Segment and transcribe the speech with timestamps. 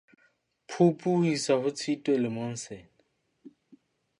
[0.69, 2.89] Phupu ho isa ho Tshitwe lemong sena.